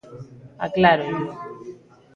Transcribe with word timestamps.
Aclárollo. 0.65 1.27